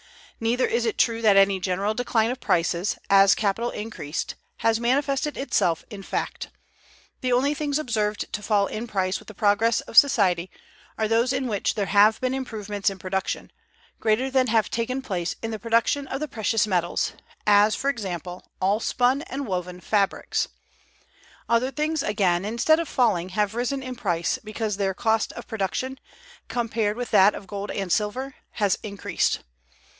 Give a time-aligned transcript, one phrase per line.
[0.39, 5.37] Neither is it true that any general decline of prices, as capital increased, has manifested
[5.37, 6.49] itself in fact.
[7.21, 10.49] The only things observed to fall in price with the progress of society
[10.97, 13.51] are those in which there have been improvements in production,
[13.99, 17.13] greater than have taken place in the production of the precious metals;
[17.45, 20.47] as, for example, all spun and woven fabrics.
[21.47, 25.99] Other things, again, instead of falling, have risen in price, because their cost of production,
[26.47, 29.41] compared with that of gold and silver, has increased.